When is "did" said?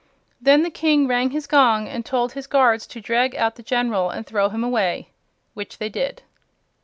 5.89-6.23